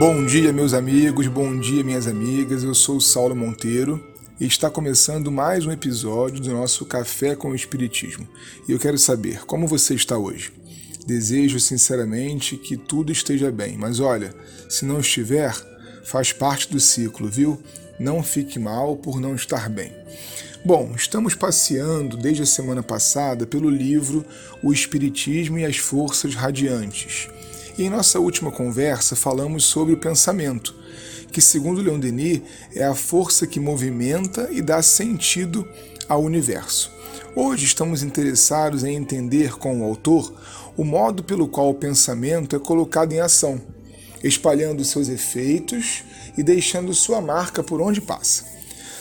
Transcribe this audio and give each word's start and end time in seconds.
Bom 0.00 0.24
dia, 0.24 0.50
meus 0.50 0.72
amigos, 0.72 1.26
bom 1.26 1.60
dia, 1.60 1.84
minhas 1.84 2.06
amigas. 2.06 2.64
Eu 2.64 2.74
sou 2.74 2.96
o 2.96 3.00
Saulo 3.02 3.36
Monteiro 3.36 4.02
e 4.40 4.46
está 4.46 4.70
começando 4.70 5.30
mais 5.30 5.66
um 5.66 5.70
episódio 5.70 6.40
do 6.40 6.54
nosso 6.54 6.86
Café 6.86 7.36
com 7.36 7.50
o 7.50 7.54
Espiritismo. 7.54 8.26
E 8.66 8.72
eu 8.72 8.78
quero 8.78 8.96
saber 8.96 9.44
como 9.44 9.66
você 9.66 9.94
está 9.94 10.16
hoje. 10.16 10.54
Desejo 11.06 11.60
sinceramente 11.60 12.56
que 12.56 12.78
tudo 12.78 13.12
esteja 13.12 13.52
bem, 13.52 13.76
mas 13.76 14.00
olha, 14.00 14.34
se 14.70 14.86
não 14.86 15.00
estiver, 15.00 15.54
faz 16.02 16.32
parte 16.32 16.70
do 16.72 16.80
ciclo, 16.80 17.28
viu? 17.28 17.62
Não 17.98 18.22
fique 18.22 18.58
mal 18.58 18.96
por 18.96 19.20
não 19.20 19.34
estar 19.34 19.68
bem. 19.68 19.92
Bom, 20.64 20.94
estamos 20.96 21.34
passeando 21.34 22.16
desde 22.16 22.44
a 22.44 22.46
semana 22.46 22.82
passada 22.82 23.46
pelo 23.46 23.68
livro 23.68 24.24
O 24.62 24.72
Espiritismo 24.72 25.58
e 25.58 25.64
as 25.66 25.76
Forças 25.76 26.34
Radiantes 26.34 27.28
e 27.76 27.84
em 27.84 27.90
nossa 27.90 28.18
última 28.18 28.50
conversa 28.50 29.16
falamos 29.16 29.64
sobre 29.64 29.94
o 29.94 29.98
pensamento, 29.98 30.74
que, 31.32 31.40
segundo 31.40 31.80
Leon 31.80 31.98
Denis, 31.98 32.42
é 32.74 32.84
a 32.84 32.94
força 32.94 33.46
que 33.46 33.60
movimenta 33.60 34.48
e 34.50 34.60
dá 34.60 34.82
sentido 34.82 35.66
ao 36.08 36.22
universo. 36.22 36.90
Hoje 37.34 37.64
estamos 37.64 38.02
interessados 38.02 38.82
em 38.82 38.96
entender 38.96 39.56
com 39.56 39.80
o 39.80 39.84
autor 39.84 40.32
o 40.76 40.84
modo 40.84 41.22
pelo 41.22 41.46
qual 41.46 41.70
o 41.70 41.74
pensamento 41.74 42.56
é 42.56 42.58
colocado 42.58 43.12
em 43.12 43.20
ação, 43.20 43.60
espalhando 44.22 44.84
seus 44.84 45.08
efeitos 45.08 46.02
e 46.36 46.42
deixando 46.42 46.92
sua 46.92 47.20
marca 47.20 47.62
por 47.62 47.80
onde 47.80 48.00
passa. 48.00 48.59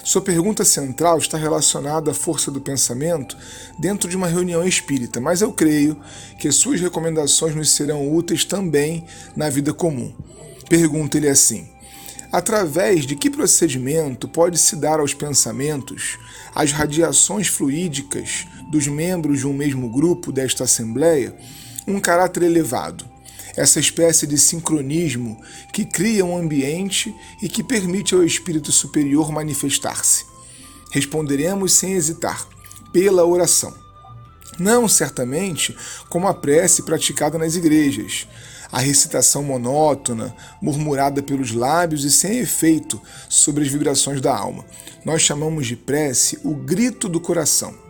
Sua 0.10 0.24
pergunta 0.24 0.66
central 0.66 1.20
está 1.20 1.38
relacionada 1.38 2.10
à 2.10 2.16
força 2.16 2.50
do 2.50 2.60
pensamento 2.60 3.38
dentro 3.78 4.10
de 4.10 4.18
uma 4.18 4.26
reunião 4.26 4.68
espírita, 4.68 5.22
mas 5.22 5.40
eu 5.40 5.54
creio 5.54 5.96
que 6.40 6.52
suas 6.52 6.82
recomendações 6.82 7.54
nos 7.54 7.70
serão 7.70 8.12
úteis 8.12 8.44
também 8.44 9.06
na 9.36 9.52
vida 9.52 9.72
comum. 9.72 10.12
Pergunta-lhe 10.68 11.28
assim: 11.28 11.70
através 12.32 13.06
de 13.06 13.16
que 13.16 13.30
procedimento 13.30 14.28
pode-se 14.28 14.76
dar 14.76 15.00
aos 15.00 15.14
pensamentos 15.14 16.18
as 16.56 16.72
radiações 16.72 17.46
fluídicas 17.46 18.48
dos 18.72 18.88
membros 18.88 19.38
de 19.38 19.48
um 19.48 19.54
mesmo 19.54 19.92
grupo 19.92 20.32
desta 20.32 20.64
Assembleia 20.64 21.36
um 21.86 22.00
caráter 22.00 22.42
elevado? 22.42 23.06
Essa 23.56 23.80
espécie 23.80 24.26
de 24.26 24.38
sincronismo 24.38 25.42
que 25.74 25.86
cria 25.86 26.26
um 26.26 26.38
ambiente 26.38 27.14
e 27.42 27.50
que 27.50 27.64
permite 27.64 28.14
ao 28.14 28.24
espírito 28.24 28.72
superior 28.72 29.32
manifestar-se. 29.32 30.26
Responderemos 30.92 31.74
sem 31.74 31.94
hesitar, 31.94 32.48
pela 32.92 33.26
oração. 33.26 33.74
Não 34.58 34.88
certamente 34.88 35.76
como 36.10 36.28
a 36.28 36.34
prece 36.34 36.84
praticada 36.84 37.38
nas 37.38 37.56
igrejas, 37.56 38.28
a 38.72 38.80
recitação 38.80 39.44
monótona, 39.44 40.36
murmurada 40.62 41.24
pelos 41.24 41.52
lábios 41.52 42.04
e 42.04 42.12
sem 42.12 42.40
efeito 42.40 43.02
sobre 43.28 43.64
as 43.64 43.70
vibrações 43.70 44.22
da 44.22 44.36
alma. 44.36 44.66
Nós 45.06 45.22
chamamos 45.22 45.66
de 45.66 45.76
prece 45.76 46.40
o 46.44 46.54
grito 46.54 47.08
do 47.08 47.20
coração 47.20 47.89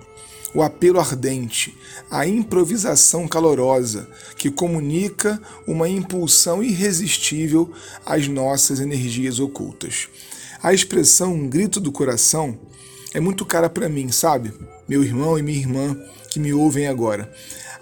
o 0.54 0.62
apelo 0.62 1.00
ardente, 1.00 1.78
a 2.10 2.26
improvisação 2.28 3.28
calorosa, 3.28 4.08
que 4.36 4.50
comunica 4.50 5.40
uma 5.68 5.88
impulsão 5.88 6.64
irresistível 6.64 7.72
às 8.06 8.28
nossas 8.28 8.80
energias 8.80 9.40
ocultas. 9.40 10.08
A 10.62 10.74
expressão 10.74 11.34
um 11.34 11.48
grito 11.48 11.80
do 11.80 11.92
coração 11.92 12.58
é 13.14 13.20
muito 13.20 13.46
cara 13.46 13.70
para 13.70 13.90
mim, 13.90 14.12
sabe? 14.12 14.54
Meu 14.88 15.04
irmão 15.04 15.38
e 15.38 15.44
minha 15.44 15.60
irmã 15.60 15.98
que 16.30 16.40
me 16.40 16.54
ouvem 16.54 16.88
agora. 16.88 17.32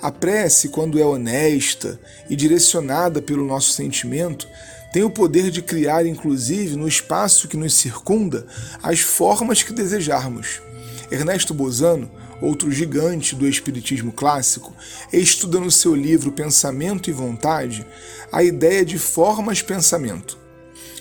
A 0.01 0.11
prece, 0.11 0.69
quando 0.69 0.99
é 0.99 1.05
honesta 1.05 1.99
e 2.29 2.35
direcionada 2.35 3.21
pelo 3.21 3.45
nosso 3.45 3.71
sentimento, 3.71 4.47
tem 4.93 5.03
o 5.03 5.09
poder 5.09 5.49
de 5.49 5.61
criar, 5.61 6.05
inclusive, 6.05 6.75
no 6.75 6.87
espaço 6.87 7.47
que 7.47 7.57
nos 7.57 7.73
circunda, 7.73 8.45
as 8.81 8.99
formas 8.99 9.63
que 9.63 9.73
desejarmos. 9.73 10.61
Ernesto 11.09 11.53
Bozano 11.53 12.09
outro 12.41 12.71
gigante 12.71 13.35
do 13.35 13.47
espiritismo 13.47 14.11
clássico, 14.11 14.73
estuda 15.11 15.59
no 15.59 15.71
seu 15.71 15.95
livro 15.95 16.31
Pensamento 16.31 17.09
e 17.09 17.13
Vontade 17.13 17.85
a 18.31 18.43
ideia 18.43 18.85
de 18.85 18.97
formas-pensamento. 18.97 20.37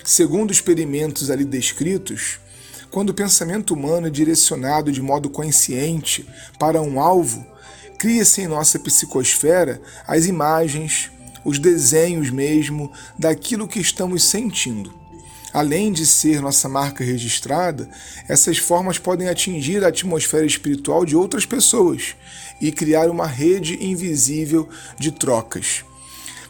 Segundo 0.04 0.52
experimentos 0.52 1.30
ali 1.30 1.44
descritos, 1.44 2.38
quando 2.90 3.10
o 3.10 3.14
pensamento 3.14 3.74
humano 3.74 4.06
é 4.06 4.10
direcionado 4.10 4.92
de 4.92 5.02
modo 5.02 5.28
consciente 5.28 6.26
para 6.58 6.80
um 6.80 7.00
alvo, 7.00 7.44
cria-se 7.98 8.42
em 8.42 8.46
nossa 8.46 8.78
psicosfera 8.78 9.80
as 10.06 10.26
imagens, 10.26 11.10
os 11.44 11.58
desenhos 11.58 12.30
mesmo 12.30 12.92
daquilo 13.18 13.68
que 13.68 13.80
estamos 13.80 14.24
sentindo. 14.24 15.05
Além 15.56 15.90
de 15.90 16.04
ser 16.04 16.42
nossa 16.42 16.68
marca 16.68 17.02
registrada, 17.02 17.88
essas 18.28 18.58
formas 18.58 18.98
podem 18.98 19.26
atingir 19.26 19.82
a 19.82 19.88
atmosfera 19.88 20.44
espiritual 20.44 21.02
de 21.02 21.16
outras 21.16 21.46
pessoas 21.46 22.14
e 22.60 22.70
criar 22.70 23.08
uma 23.08 23.26
rede 23.26 23.82
invisível 23.82 24.68
de 24.98 25.10
trocas. 25.10 25.82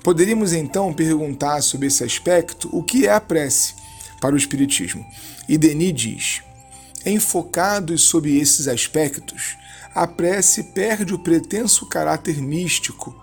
Poderíamos 0.03 0.53
então 0.53 0.93
perguntar 0.93 1.63
sobre 1.63 1.87
esse 1.87 2.03
aspecto 2.03 2.69
o 2.73 2.83
que 2.83 3.07
é 3.07 3.13
a 3.13 3.21
prece 3.21 3.77
para 4.21 4.35
o 4.35 4.37
Espiritismo. 4.37 5.07
E 5.49 5.57
Denis 5.57 5.95
diz: 5.95 6.43
enfocados 7.07 8.03
sob 8.03 8.37
esses 8.37 8.67
aspectos, 8.67 9.57
a 9.95 10.09
prece 10.09 10.65
perde 10.65 11.15
o 11.15 11.19
pretenso 11.21 11.87
caráter 11.87 12.43
místico 12.43 13.15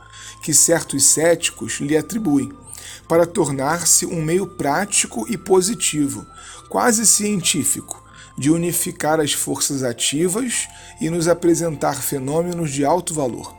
que 0.42 0.54
certos 0.54 1.04
céticos 1.04 1.82
lhe 1.82 1.98
atribuem 1.98 2.63
para 3.08 3.26
tornar-se 3.26 4.06
um 4.06 4.22
meio 4.22 4.48
prático 4.48 5.26
e 5.30 5.38
positivo, 5.38 6.26
quase 6.70 7.06
científico, 7.06 8.04
de 8.38 8.50
unificar 8.50 9.20
as 9.20 9.34
forças 9.34 9.84
ativas 9.84 10.68
e 11.00 11.10
nos 11.10 11.28
apresentar 11.28 12.02
fenômenos 12.02 12.72
de 12.72 12.84
alto 12.84 13.14
valor. 13.14 13.56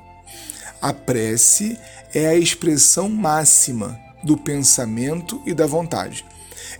A 0.83 0.93
prece 0.93 1.79
é 2.13 2.27
a 2.27 2.34
expressão 2.34 3.09
máxima 3.09 3.99
do 4.23 4.37
pensamento 4.37 5.41
e 5.47 5.55
da 5.55 5.67
vontade. 5.67 6.25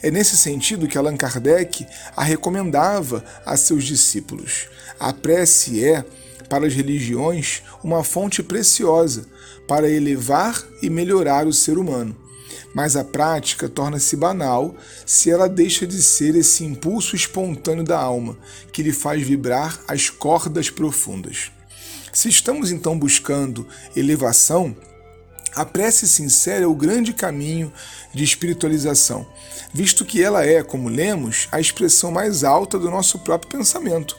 É 0.03 0.11
nesse 0.11 0.37
sentido 0.37 0.89
que 0.89 0.99
Allan 0.99 1.17
Kardec 1.17 1.87
a 2.17 2.23
recomendava 2.23 3.25
a 3.47 3.57
seus 3.57 3.85
discípulos. 3.85 4.69
A 4.99 5.13
prece 5.13 5.85
é, 5.85 6.05
para 6.49 6.67
as 6.67 6.75
religiões, 6.75 7.63
uma 7.83 8.03
fonte 8.03 8.43
preciosa 8.43 9.27
para 9.67 9.89
elevar 9.89 10.63
e 10.83 10.91
melhorar 10.91 11.47
o 11.47 11.53
ser 11.53 11.79
humano 11.79 12.24
mas 12.75 12.97
a 12.97 13.05
prática 13.05 13.69
torna-se 13.69 14.17
banal 14.17 14.75
se 15.07 15.31
ela 15.31 15.49
deixa 15.49 15.87
de 15.87 16.03
ser 16.03 16.35
esse 16.35 16.65
impulso 16.65 17.15
espontâneo 17.15 17.85
da 17.85 17.99
alma 17.99 18.37
que 18.73 18.83
lhe 18.83 18.93
faz 18.93 19.23
vibrar 19.23 19.81
as 19.87 20.11
cordas 20.11 20.69
profundas. 20.69 21.53
Se 22.13 22.29
estamos 22.29 22.71
então 22.71 22.99
buscando 22.99 23.67
elevação, 23.97 24.77
a 25.55 25.65
prece 25.65 26.09
sincera 26.09 26.65
é 26.65 26.67
o 26.67 26.75
grande 26.75 27.13
caminho 27.13 27.73
de 28.13 28.25
espiritualização, 28.25 29.27
visto 29.73 30.05
que 30.05 30.21
ela 30.21 30.45
é, 30.45 30.63
como 30.63 30.89
lemos, 30.89 31.47
a 31.53 31.61
expressão 31.61 32.11
mais 32.11 32.43
alta 32.43 32.79
do 32.79 32.91
nosso 32.91 33.21
próprio 33.21 33.59
pensamento. 33.59 34.17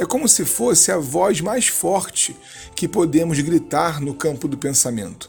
É 0.00 0.04
como 0.04 0.28
se 0.28 0.44
fosse 0.44 0.92
a 0.92 0.98
voz 0.98 1.40
mais 1.40 1.66
forte 1.66 2.36
que 2.74 2.86
podemos 2.86 3.40
gritar 3.40 4.00
no 4.00 4.14
campo 4.14 4.46
do 4.46 4.56
pensamento. 4.56 5.28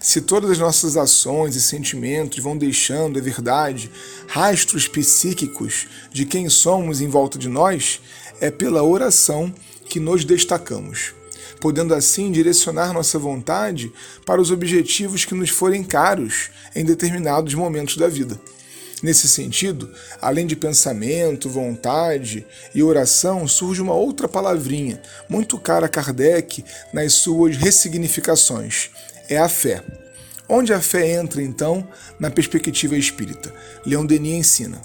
Se 0.00 0.20
todas 0.20 0.50
as 0.50 0.58
nossas 0.58 0.96
ações 0.96 1.54
e 1.54 1.62
sentimentos 1.62 2.42
vão 2.42 2.56
deixando, 2.56 3.18
é 3.18 3.22
verdade, 3.22 3.90
rastros 4.26 4.88
psíquicos 4.88 5.86
de 6.12 6.26
quem 6.26 6.48
somos 6.48 7.00
em 7.00 7.08
volta 7.08 7.38
de 7.38 7.48
nós, 7.48 8.00
é 8.40 8.50
pela 8.50 8.82
oração 8.82 9.54
que 9.88 10.00
nos 10.00 10.24
destacamos, 10.24 11.14
podendo 11.60 11.94
assim 11.94 12.32
direcionar 12.32 12.92
nossa 12.92 13.18
vontade 13.18 13.92
para 14.26 14.40
os 14.40 14.50
objetivos 14.50 15.24
que 15.24 15.34
nos 15.34 15.50
forem 15.50 15.84
caros 15.84 16.50
em 16.74 16.84
determinados 16.84 17.54
momentos 17.54 17.96
da 17.96 18.08
vida. 18.08 18.40
Nesse 19.02 19.28
sentido, 19.28 19.90
além 20.20 20.46
de 20.46 20.54
pensamento, 20.54 21.50
vontade 21.50 22.46
e 22.72 22.84
oração, 22.84 23.48
surge 23.48 23.82
uma 23.82 23.94
outra 23.94 24.28
palavrinha, 24.28 25.02
muito 25.28 25.58
cara 25.58 25.86
a 25.86 25.88
Kardec 25.88 26.64
nas 26.92 27.14
suas 27.14 27.56
ressignificações, 27.56 28.90
é 29.32 29.38
a 29.38 29.48
fé. 29.48 29.82
Onde 30.48 30.72
a 30.72 30.80
fé 30.80 31.14
entra, 31.14 31.42
então, 31.42 31.86
na 32.20 32.30
perspectiva 32.30 32.96
espírita? 32.96 33.52
Leon 33.86 34.04
Denis 34.04 34.34
ensina. 34.34 34.80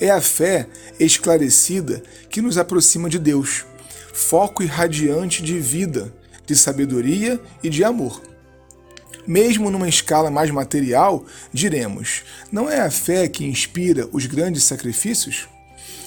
É 0.00 0.10
a 0.10 0.20
fé 0.20 0.66
esclarecida 0.98 2.02
que 2.30 2.40
nos 2.40 2.56
aproxima 2.56 3.10
de 3.10 3.18
Deus, 3.18 3.64
foco 4.12 4.62
irradiante 4.62 5.42
de 5.42 5.58
vida, 5.58 6.12
de 6.46 6.56
sabedoria 6.56 7.38
e 7.62 7.68
de 7.68 7.84
amor. 7.84 8.22
Mesmo 9.26 9.70
numa 9.70 9.88
escala 9.88 10.30
mais 10.30 10.50
material, 10.50 11.24
diremos: 11.52 12.22
não 12.50 12.68
é 12.68 12.80
a 12.80 12.90
fé 12.90 13.28
que 13.28 13.44
inspira 13.44 14.08
os 14.12 14.26
grandes 14.26 14.64
sacrifícios? 14.64 15.48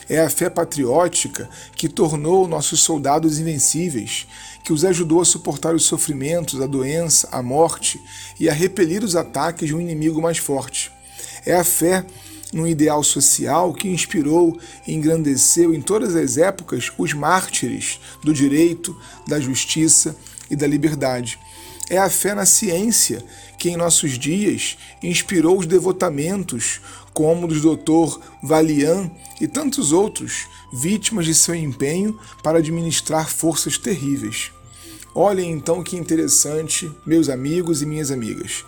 É 0.07 0.22
a 0.22 0.30
fé 0.30 0.50
patriótica 0.50 1.50
que 1.75 1.90
tornou 1.90 2.48
nossos 2.48 2.81
soldados 2.81 3.40
invencíveis, 3.40 4.28
que 4.63 4.72
os 4.72 4.86
ajudou 4.86 5.22
a 5.22 5.25
suportar 5.25 5.74
os 5.74 5.86
sofrimentos, 5.86 6.62
a 6.62 6.68
doença, 6.68 7.28
a 7.31 7.42
morte 7.42 8.02
e 8.40 8.50
a 8.50 8.54
repelir 8.54 9.04
os 9.04 9.16
ataques 9.16 9.68
de 9.68 9.75
um 9.75 9.81
inimigo 9.81 10.22
mais 10.22 10.38
forte. 10.38 10.92
É 11.46 11.56
a 11.56 11.63
fé 11.63 12.06
num 12.54 12.66
ideal 12.66 13.04
social 13.04 13.74
que 13.74 13.90
inspirou 13.90 14.57
e 14.88 14.94
engrandeceu 14.94 15.74
em 15.74 15.81
todas 15.81 16.16
as 16.16 16.38
épocas 16.38 16.92
os 16.98 17.13
mártires 17.13 18.00
do 18.24 18.34
direito, 18.34 18.96
da 19.28 19.40
justiça 19.40 20.16
e 20.50 20.56
da 20.56 20.68
liberdade. 20.68 21.40
É 21.90 21.98
a 21.98 22.10
fé 22.10 22.34
na 22.34 22.46
ciência 22.46 23.24
que 23.58 23.70
em 23.70 23.78
nossos 23.78 24.18
dias 24.18 24.78
inspirou 25.04 25.60
os 25.60 25.68
devotamentos, 25.68 26.82
como 27.14 27.48
dos 27.48 27.62
Dr. 27.62 28.20
Valian 28.42 29.10
e 29.40 29.48
tantos 29.48 29.92
outros, 29.92 30.48
vítimas 30.74 31.26
de 31.26 31.36
seu 31.36 31.56
empenho 31.56 32.20
para 32.44 32.58
administrar 32.58 33.30
forças 33.30 33.78
terríveis. 33.78 34.52
Olhem 35.14 35.52
então 35.52 35.84
que 35.84 35.96
interessante, 35.96 36.92
meus 37.06 37.30
amigos 37.30 37.82
e 37.82 37.86
minhas 37.86 38.12
amigas. 38.12 38.66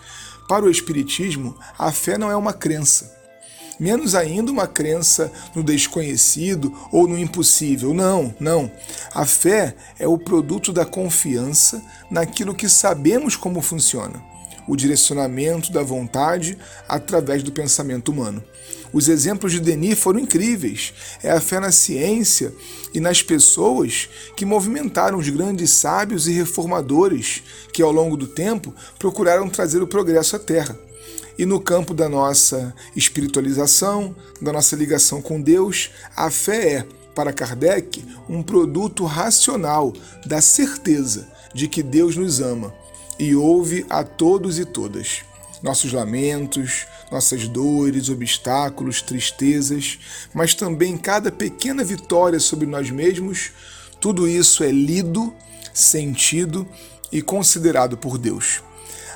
Para 0.48 0.64
o 0.64 0.70
Espiritismo, 0.70 1.58
a 1.78 1.92
fé 1.92 2.18
não 2.18 2.32
é 2.32 2.36
uma 2.38 2.54
crença, 2.54 3.17
menos 3.80 4.16
ainda 4.16 4.52
uma 4.52 4.68
crença 4.68 5.32
no 5.56 5.64
desconhecido 5.64 6.74
ou 6.92 7.08
no 7.08 7.18
impossível. 7.18 7.94
Não, 7.94 8.34
não. 8.40 8.72
A 9.14 9.26
fé 9.26 9.76
é 10.00 10.08
o 10.08 10.18
produto 10.18 10.74
da 10.74 10.86
confiança 10.86 11.82
naquilo 12.10 12.56
que 12.56 12.70
sabemos 12.70 13.36
como 13.36 13.62
funciona 13.62 14.22
o 14.68 14.76
direcionamento 14.76 15.72
da 15.72 15.82
vontade 15.82 16.58
através 16.88 17.42
do 17.42 17.52
pensamento 17.52 18.12
humano. 18.12 18.44
Os 18.92 19.08
exemplos 19.08 19.52
de 19.52 19.60
Denis 19.60 20.00
foram 20.00 20.20
incríveis. 20.20 20.94
É 21.24 21.32
a 21.32 21.42
fé 21.42 21.60
na 21.60 21.72
ciência 21.72 22.54
e 22.94 23.00
nas 23.00 23.22
pessoas 23.22 24.10
que 24.36 24.46
movimentaram 24.46 25.18
os 25.18 25.30
grandes 25.30 25.72
sábios 25.72 26.28
e 26.28 26.34
reformadores 26.34 27.44
que, 27.72 27.82
ao 27.82 27.92
longo 27.92 28.18
do 28.18 28.28
tempo, 28.28 28.74
procuraram 29.00 29.50
trazer 29.50 29.82
o 29.82 29.88
progresso 29.88 30.36
à 30.36 30.40
Terra. 30.40 30.78
E 31.38 31.46
no 31.46 31.60
campo 31.60 31.94
da 31.94 32.10
nossa 32.10 32.74
espiritualização, 32.96 34.16
da 34.42 34.52
nossa 34.52 34.76
ligação 34.76 35.22
com 35.22 35.40
Deus, 35.40 35.92
a 36.16 36.32
fé 36.32 36.74
é, 36.74 36.88
para 37.14 37.34
Kardec, 37.34 38.04
um 38.28 38.42
produto 38.42 39.06
racional 39.06 39.94
da 40.26 40.42
certeza 40.42 41.28
de 41.54 41.68
que 41.68 41.82
Deus 41.82 42.16
nos 42.16 42.40
ama 42.40 42.74
e 43.20 43.36
ouve 43.36 43.86
a 43.90 44.04
todos 44.04 44.60
e 44.60 44.66
todas. 44.66 45.22
Nossos 45.64 45.92
lamentos, 45.92 46.86
nossas 47.12 47.48
dores, 47.48 48.10
obstáculos, 48.10 49.02
tristezas, 49.02 50.00
mas 50.34 50.54
também 50.54 50.98
cada 50.98 51.32
pequena 51.32 51.84
vitória 51.84 52.40
sobre 52.40 52.68
nós 52.68 52.90
mesmos, 52.92 53.52
tudo 54.00 54.28
isso 54.28 54.64
é 54.64 54.72
lido, 54.72 55.34
sentido 55.74 56.68
e 57.12 57.22
considerado 57.22 57.98
por 57.98 58.18
Deus. 58.18 58.62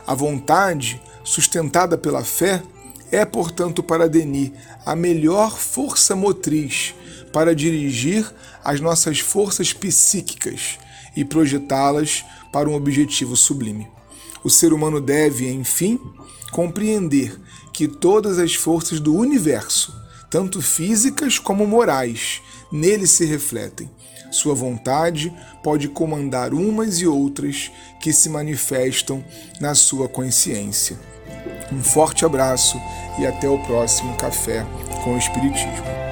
A 0.07 0.15
vontade 0.15 1.00
sustentada 1.23 1.97
pela 1.97 2.23
fé, 2.23 2.63
é, 3.12 3.25
portanto, 3.25 3.83
para 3.83 4.07
Denis 4.07 4.51
a 4.85 4.95
melhor 4.95 5.57
força 5.57 6.15
motriz 6.15 6.95
para 7.33 7.56
dirigir 7.56 8.29
as 8.63 8.79
nossas 8.79 9.19
forças 9.19 9.73
psíquicas 9.73 10.77
e 11.15 11.25
projetá-las 11.25 12.23
para 12.51 12.69
um 12.69 12.73
objetivo 12.73 13.35
sublime. 13.35 13.88
O 14.44 14.50
ser 14.50 14.73
humano 14.73 15.00
deve, 15.00 15.50
enfim, 15.50 16.00
compreender 16.51 17.39
que 17.74 17.88
todas 17.88 18.39
as 18.39 18.53
forças 18.56 19.00
do 19.00 19.15
universo, 19.15 19.94
tanto 20.31 20.61
físicas 20.61 21.37
como 21.37 21.67
morais, 21.67 22.41
nele 22.71 23.05
se 23.05 23.25
refletem. 23.25 23.91
Sua 24.31 24.55
vontade 24.55 25.31
pode 25.61 25.89
comandar 25.89 26.53
umas 26.53 27.01
e 27.01 27.05
outras 27.05 27.69
que 27.99 28.13
se 28.13 28.29
manifestam 28.29 29.23
na 29.59 29.75
sua 29.75 30.07
consciência. 30.07 30.97
Um 31.69 31.83
forte 31.83 32.25
abraço 32.25 32.79
e 33.19 33.27
até 33.27 33.49
o 33.49 33.59
próximo 33.59 34.15
Café 34.15 34.65
com 35.03 35.15
o 35.15 35.17
Espiritismo. 35.17 36.10